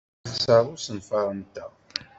Yexṣer 0.25 0.63
usenfar-nteɣ. 0.73 1.71